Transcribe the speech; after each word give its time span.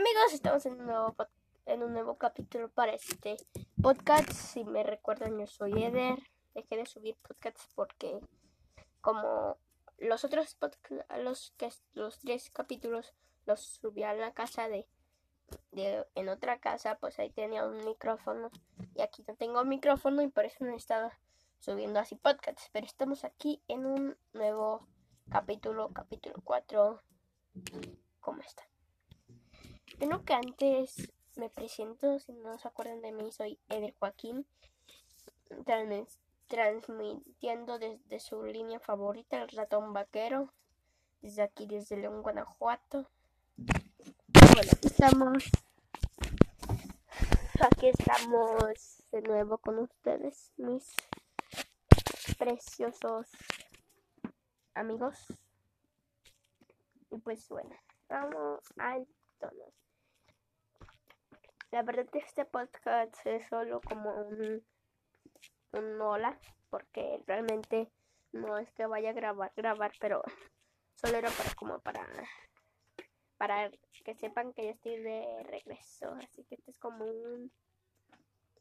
amigos, 0.00 0.32
estamos 0.32 0.64
en 0.64 0.80
un 0.80 0.86
nuevo 0.86 1.14
en 1.66 1.82
un 1.82 1.92
nuevo 1.92 2.16
capítulo 2.16 2.70
para 2.70 2.94
este 2.94 3.36
podcast. 3.82 4.32
Si 4.32 4.64
me 4.64 4.82
recuerdan, 4.82 5.38
yo 5.38 5.46
soy 5.46 5.84
Eder. 5.84 6.18
Dejé 6.54 6.78
de 6.78 6.86
subir 6.86 7.16
podcasts 7.16 7.68
porque 7.74 8.18
como 9.02 9.58
los 9.98 10.24
otros 10.24 10.56
los 11.18 11.52
que 11.58 11.68
los 11.92 12.18
tres 12.18 12.48
capítulos 12.48 13.12
los 13.44 13.60
subí 13.60 14.02
a 14.02 14.14
la 14.14 14.32
casa 14.32 14.68
de, 14.68 14.86
en 16.14 16.28
otra 16.30 16.60
casa, 16.60 16.96
pues 16.98 17.18
ahí 17.18 17.28
tenía 17.28 17.66
un 17.66 17.84
micrófono 17.84 18.50
y 18.94 19.02
aquí 19.02 19.22
no 19.28 19.34
tengo 19.36 19.62
micrófono 19.66 20.22
y 20.22 20.28
por 20.28 20.46
eso 20.46 20.64
no 20.64 20.72
he 20.72 20.76
estado 20.76 21.10
subiendo 21.58 22.00
así 22.00 22.16
podcasts, 22.16 22.70
pero 22.72 22.86
estamos 22.86 23.24
aquí 23.24 23.62
en 23.68 23.84
un 23.84 24.16
nuevo 24.32 24.88
capítulo, 25.30 25.90
capítulo 25.92 26.36
4. 26.42 27.02
¿Cómo 28.20 28.40
están? 28.40 28.69
Bueno, 30.00 30.24
que 30.24 30.32
antes 30.32 31.12
me 31.36 31.50
presento, 31.50 32.18
si 32.20 32.32
no 32.32 32.56
se 32.58 32.66
acuerdan 32.66 33.02
de 33.02 33.12
mí, 33.12 33.30
soy 33.32 33.60
Eder 33.68 33.94
Joaquín, 33.98 34.46
transmitiendo 36.48 37.78
desde 37.78 38.18
su 38.18 38.42
línea 38.44 38.80
favorita, 38.80 39.42
el 39.42 39.50
ratón 39.50 39.92
vaquero, 39.92 40.54
desde 41.20 41.42
aquí, 41.42 41.66
desde 41.66 41.98
León, 41.98 42.22
Guanajuato. 42.22 43.10
Bueno, 43.58 44.72
estamos, 44.80 45.44
aquí 47.60 47.88
estamos 47.88 49.04
de 49.12 49.20
nuevo 49.20 49.58
con 49.58 49.80
ustedes, 49.80 50.50
mis 50.56 50.94
preciosos 52.38 53.28
amigos. 54.72 55.26
Y 57.10 57.18
pues 57.18 57.46
bueno, 57.50 57.76
vamos 58.08 58.60
al 58.78 59.06
tono. 59.38 59.66
La 61.70 61.82
verdad 61.82 62.08
este 62.14 62.44
podcast 62.44 63.14
es 63.26 63.46
solo 63.48 63.80
como 63.80 64.12
un, 64.12 64.64
un 65.72 66.00
hola, 66.00 66.36
porque 66.68 67.22
realmente 67.28 67.88
no 68.32 68.58
es 68.58 68.72
que 68.72 68.86
vaya 68.86 69.10
a 69.10 69.12
grabar, 69.12 69.52
grabar, 69.54 69.92
pero 70.00 70.20
solo 70.96 71.18
era 71.18 71.30
para 71.30 71.54
como 71.54 71.78
para 71.78 72.06
para 73.38 73.70
que 74.04 74.14
sepan 74.16 74.52
que 74.52 74.64
ya 74.64 74.70
estoy 74.72 74.96
de 75.00 75.44
regreso, 75.44 76.12
así 76.22 76.42
que 76.44 76.56
este 76.56 76.72
es 76.72 76.76
como 76.78 77.04
un 77.04 77.52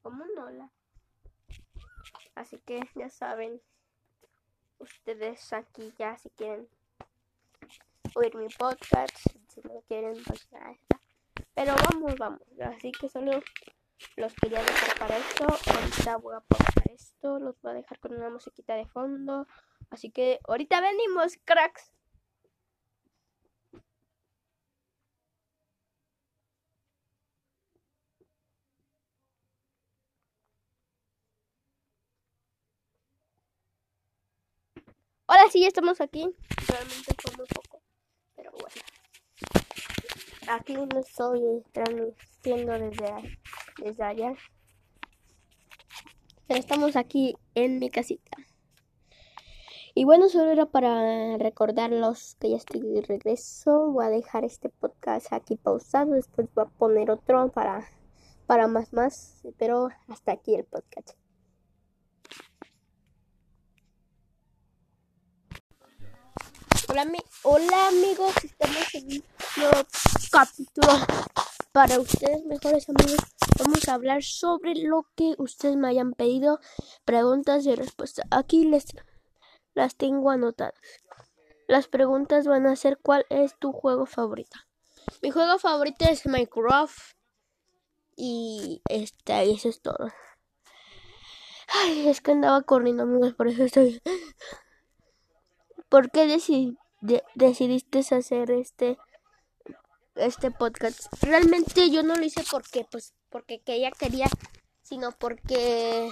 como 0.00 0.22
un 0.22 0.38
hola. 0.38 0.70
Así 2.36 2.58
que 2.60 2.80
ya 2.94 3.10
saben, 3.10 3.60
ustedes 4.78 5.52
aquí 5.52 5.92
ya 5.98 6.16
si 6.18 6.30
quieren 6.30 6.68
oír 8.14 8.36
mi 8.36 8.48
podcast, 8.48 9.16
si 9.48 9.60
no 9.62 9.80
quieren 9.88 10.22
pues 10.24 10.48
ya. 10.50 10.76
Pero 11.54 11.74
vamos, 11.90 12.14
vamos. 12.18 12.42
Así 12.60 12.92
que 12.92 13.08
solo 13.08 13.42
los 14.16 14.34
quería 14.34 14.62
dejar 14.62 14.98
para 14.98 15.18
esto. 15.18 15.46
Ahorita 15.46 16.16
voy 16.16 16.36
a 16.36 16.40
pausar 16.40 16.90
esto. 16.92 17.38
Los 17.38 17.60
voy 17.60 17.72
a 17.72 17.74
dejar 17.74 17.98
con 18.00 18.14
una 18.14 18.30
musiquita 18.30 18.74
de 18.74 18.86
fondo. 18.86 19.46
Así 19.90 20.10
que 20.10 20.40
ahorita 20.48 20.80
venimos, 20.80 21.38
cracks. 21.44 21.92
Ahora 35.26 35.48
sí, 35.50 35.60
ya 35.62 35.68
estamos 35.68 36.00
aquí. 36.00 36.28
Realmente 36.68 37.14
fue 37.18 37.36
muy 37.38 37.46
poco. 37.46 37.71
Aquí 40.52 40.74
no 40.74 41.00
estoy 41.00 41.64
transmitiendo 41.72 42.72
desde, 42.72 43.38
desde 43.78 44.04
allá. 44.04 44.34
Pero 46.46 46.60
estamos 46.60 46.94
aquí 46.94 47.34
en 47.54 47.78
mi 47.78 47.88
casita. 47.88 48.36
Y 49.94 50.04
bueno, 50.04 50.28
solo 50.28 50.50
era 50.50 50.66
para 50.66 51.38
recordarlos 51.38 52.36
que 52.38 52.50
ya 52.50 52.56
estoy 52.58 52.82
de 52.82 53.00
regreso. 53.00 53.92
Voy 53.92 54.04
a 54.04 54.10
dejar 54.10 54.44
este 54.44 54.68
podcast 54.68 55.32
aquí 55.32 55.56
pausado. 55.56 56.12
Después 56.12 56.48
voy 56.54 56.66
a 56.66 56.68
poner 56.68 57.10
otro 57.10 57.48
para, 57.48 57.88
para 58.46 58.68
más 58.68 58.92
más. 58.92 59.40
Pero 59.56 59.88
hasta 60.06 60.32
aquí 60.32 60.54
el 60.54 60.64
podcast. 60.64 61.12
Hola, 66.90 67.10
hola 67.42 67.88
amigos, 67.88 68.34
estamos 68.44 68.94
en 68.96 69.12
un 69.12 70.21
capítulo 70.32 70.88
para 71.72 72.00
ustedes, 72.00 72.42
mejores 72.46 72.88
amigos. 72.88 73.18
Vamos 73.58 73.86
a 73.86 73.92
hablar 73.92 74.22
sobre 74.22 74.74
lo 74.76 75.06
que 75.14 75.34
ustedes 75.36 75.76
me 75.76 75.88
hayan 75.88 76.14
pedido, 76.14 76.58
preguntas 77.04 77.66
y 77.66 77.74
respuestas. 77.74 78.24
Aquí 78.30 78.64
les 78.64 78.86
las 79.74 79.94
tengo 79.96 80.30
anotadas. 80.30 80.80
Las 81.68 81.86
preguntas 81.86 82.46
van 82.46 82.66
a 82.66 82.76
ser 82.76 82.98
¿cuál 83.02 83.26
es 83.28 83.58
tu 83.58 83.72
juego 83.72 84.06
favorito? 84.06 84.56
Mi 85.20 85.30
juego 85.30 85.58
favorito 85.58 86.06
es 86.08 86.24
Minecraft 86.24 87.14
y 88.16 88.80
este, 88.88 89.50
eso 89.50 89.68
es 89.68 89.82
todo. 89.82 90.08
Ay, 91.68 92.08
es 92.08 92.22
que 92.22 92.32
andaba 92.32 92.62
corriendo, 92.62 93.02
amigos, 93.02 93.34
por 93.34 93.48
eso 93.48 93.64
estoy. 93.64 94.00
¿Por 95.90 96.10
qué 96.10 96.26
decidiste 97.34 97.98
hacer 97.98 98.50
este 98.50 98.96
este 100.16 100.50
podcast. 100.50 101.00
Realmente 101.22 101.90
yo 101.90 102.02
no 102.02 102.16
lo 102.16 102.24
hice 102.24 102.42
porque, 102.50 102.86
pues, 102.90 103.14
porque 103.30 103.60
que 103.60 103.74
ella 103.74 103.90
quería, 103.90 104.28
sino 104.82 105.12
porque 105.12 106.10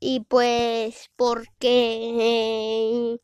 y 0.00 0.20
pues 0.20 1.10
porque 1.16 3.18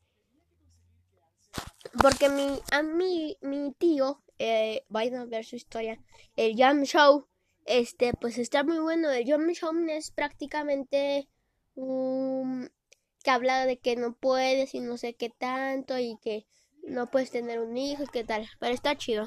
porque 2.03 2.29
mi 2.29 2.61
a 2.73 2.83
mi 2.83 3.37
tío 3.79 4.23
eh, 4.43 4.87
vayan 4.89 5.17
a 5.17 5.27
ver 5.27 5.45
su 5.45 5.55
historia. 5.55 6.01
El 6.35 6.57
Jam 6.57 6.85
Show, 6.85 7.27
este, 7.67 8.15
pues 8.15 8.39
está 8.39 8.65
muy 8.65 8.79
bueno. 8.79 9.11
El 9.11 9.27
Jam 9.29 9.47
Show 9.51 9.71
es 9.91 10.11
prácticamente 10.13 11.29
que 11.75 13.31
habla 13.31 13.67
de 13.67 13.79
que 13.79 13.97
no 13.97 14.17
puedes 14.17 14.75
y 14.75 14.81
no 14.81 14.97
sé 14.97 15.15
qué 15.15 15.29
tanto 15.29 15.99
y 15.99 16.17
que 16.23 16.47
no 16.83 17.11
puedes 17.11 17.31
tener 17.31 17.61
un 17.61 17.77
hijo 17.77 18.05
y 18.05 18.07
qué 18.07 18.25
tal. 18.25 18.49
Pero 18.59 18.73
está 18.73 18.97
chido. 18.97 19.25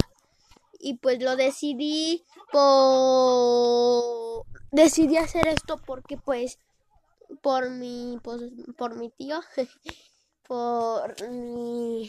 Y 0.79 0.97
pues 0.97 1.21
lo 1.21 1.35
decidí 1.35 2.25
por 2.51 4.47
decidí 4.71 5.17
hacer 5.17 5.47
esto 5.47 5.77
porque 5.85 6.17
pues 6.17 6.57
por 7.43 7.69
mi 7.69 8.17
pues, 8.23 8.41
por 8.75 8.95
mi 8.95 9.11
tío 9.11 9.41
por 10.47 11.29
mi 11.29 12.07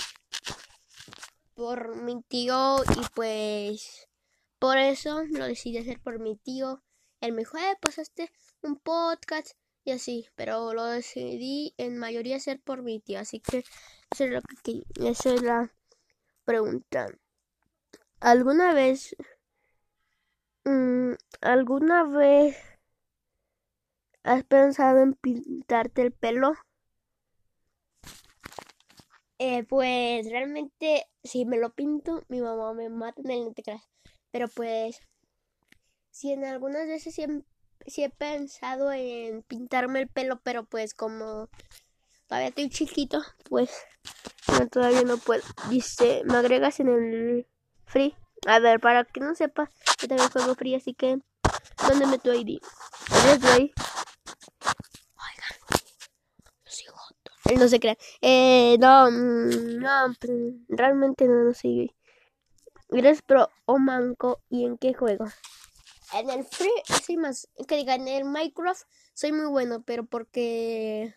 por 1.65 1.97
mi 1.97 2.21
tío 2.25 2.83
y 2.85 3.07
pues 3.15 4.07
por 4.59 4.77
eso 4.77 5.23
lo 5.31 5.47
decidí 5.47 5.79
hacer 5.79 5.99
por 5.99 6.19
mi 6.19 6.37
tío. 6.37 6.83
Él 7.23 7.33
me 7.33 7.39
dijo, 7.39 7.57
eh, 7.57 7.79
pues 7.81 7.99
un 8.61 8.77
podcast 8.77 9.53
y 9.83 9.93
así, 9.93 10.29
pero 10.35 10.75
lo 10.75 10.85
decidí 10.85 11.73
en 11.79 11.97
mayoría 11.97 12.37
hacer 12.37 12.61
por 12.61 12.83
mi 12.83 13.01
tío, 13.01 13.19
así 13.19 13.41
que 13.41 13.65
eso 14.11 14.25
es 14.25 14.31
lo 14.31 14.41
que 14.63 14.83
esa 14.97 15.33
es 15.33 15.43
la 15.43 15.73
pregunta. 16.45 17.07
¿Alguna 18.21 18.75
vez 18.75 19.17
mm, 20.65 21.13
alguna 21.41 22.05
vez 22.05 22.59
has 24.23 24.45
pensado 24.45 25.01
en 25.01 25.15
pintarte 25.15 26.03
el 26.03 26.13
pelo? 26.13 26.53
Eh, 29.39 29.65
pues 29.65 30.31
realmente 30.31 31.07
si 31.25 31.45
me 31.45 31.59
lo 31.59 31.73
pinto, 31.73 32.23
mi 32.29 32.41
mamá 32.41 32.73
me 32.73 32.89
mata 32.89 33.21
en 33.25 33.31
el 33.31 33.45
no 33.45 33.83
Pero 34.31 34.49
pues, 34.49 35.01
si 36.11 36.33
en 36.33 36.45
algunas 36.45 36.87
veces 36.87 37.15
sí 37.87 38.03
he, 38.05 38.11
pensado 38.11 38.93
en 38.93 39.43
pintarme 39.43 40.01
el 40.01 40.09
pelo, 40.09 40.41
pero 40.43 40.65
pues 40.65 40.95
como 40.95 41.49
todavía 42.29 42.49
estoy 42.49 42.71
chiquito, 42.71 43.21
pues 43.49 43.71
todavía 44.71 45.03
no 45.03 45.19
puedo. 45.19 45.43
Dice, 45.69 46.23
me 46.25 46.37
agregas 46.37 46.81
en 46.81 46.89
el 46.89 47.47
free. 47.87 48.15
A 48.47 48.59
ver, 48.59 48.79
para 48.79 49.05
que 49.05 49.21
no 49.21 49.35
sepa, 49.35 49.71
yo 50.01 50.09
también 50.09 50.31
juego 50.31 50.55
free, 50.55 50.75
así 50.75 50.95
que, 50.95 51.19
¿dónde 51.89 52.07
meto 52.07 52.33
ID? 52.33 52.59
ahí? 53.51 53.73
Él 53.73 53.94
no 57.53 57.69
se 57.69 57.81
crea. 57.81 57.97
Eh, 58.23 58.77
no, 58.81 59.11
mm, 59.11 59.79
no, 59.79 60.15
pues, 60.21 60.31
realmente 60.69 61.27
no, 61.27 61.45
no 61.45 61.55
sé. 61.55 61.95
¿Eres 62.91 63.23
pro 63.23 63.51
o 63.67 63.79
manco 63.79 64.41
y 64.49 64.65
en 64.65 64.79
qué 64.79 64.95
juego? 64.95 65.27
En 66.13 66.31
el 66.31 66.45
free 66.45 66.71
soy 67.05 67.17
más, 67.17 67.49
que 67.67 67.77
diga, 67.77 67.95
en 67.95 68.09
el 68.09 68.25
Minecraft 68.25 68.87
soy 69.15 69.33
muy 69.33 69.47
bueno, 69.47 69.83
pero 69.83 70.05
porque 70.05 71.15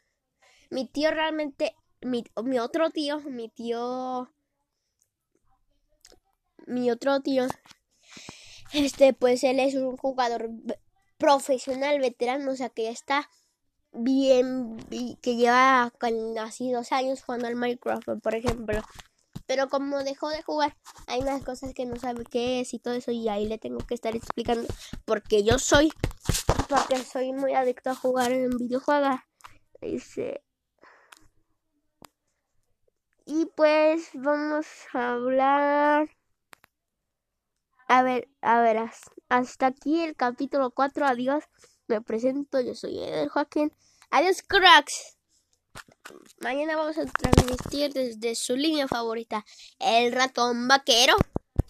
mi 0.69 0.87
tío 0.87 1.11
realmente, 1.11 1.75
mi, 2.01 2.23
mi 2.43 2.59
otro 2.59 2.89
tío, 2.89 3.19
mi 3.21 3.49
tío, 3.49 4.31
mi 6.65 6.89
otro 6.89 7.21
tío, 7.21 7.45
este, 8.73 9.13
pues 9.13 9.43
él 9.43 9.59
es 9.59 9.75
un 9.75 9.97
jugador 9.97 10.49
profesional, 11.17 11.99
veterano, 11.99 12.51
o 12.51 12.55
sea 12.55 12.69
que 12.69 12.83
ya 12.83 12.91
está 12.91 13.29
bien, 13.91 14.77
que 15.21 15.35
lleva 15.35 15.91
casi 15.99 16.71
dos 16.71 16.91
años 16.91 17.23
jugando 17.23 17.47
al 17.47 17.55
Minecraft, 17.55 18.21
por 18.21 18.35
ejemplo. 18.35 18.81
Pero 19.45 19.69
como 19.69 20.03
dejó 20.03 20.29
de 20.29 20.43
jugar, 20.43 20.75
hay 21.07 21.21
unas 21.21 21.43
cosas 21.43 21.73
que 21.73 21.85
no 21.85 21.95
sabe 21.95 22.25
qué 22.25 22.59
es 22.59 22.73
y 22.73 22.79
todo 22.79 22.95
eso, 22.95 23.11
y 23.11 23.29
ahí 23.29 23.47
le 23.47 23.57
tengo 23.57 23.79
que 23.79 23.93
estar 23.93 24.15
explicando 24.15 24.67
porque 25.05 25.43
yo 25.43 25.57
soy, 25.57 25.91
porque 26.67 26.97
soy 27.03 27.31
muy 27.31 27.53
adicto 27.53 27.91
a 27.91 27.95
jugar 27.95 28.31
en 28.31 28.49
videojuegos. 28.49 29.21
Dice. 29.79 30.41
Y 33.25 33.45
pues 33.55 34.09
vamos 34.13 34.65
a 34.93 35.13
hablar. 35.13 36.09
A 37.87 38.03
ver, 38.03 38.27
a 38.41 38.59
ver, 38.61 38.77
hasta 39.29 39.67
aquí 39.67 40.01
el 40.01 40.15
capítulo 40.15 40.71
4. 40.71 41.05
Adiós. 41.05 41.43
Me 41.87 42.01
presento, 42.01 42.59
yo 42.59 42.75
soy 42.75 42.99
el 42.99 43.29
Joaquín. 43.29 43.71
Adiós, 44.11 44.41
cracks. 44.41 45.17
Mañana 46.39 46.75
vamos 46.75 46.97
a 46.97 47.05
transmitir 47.05 47.93
desde 47.93 48.35
su 48.35 48.55
línea 48.55 48.87
favorita, 48.87 49.45
el 49.79 50.11
ratón 50.11 50.67
vaquero. 50.67 51.15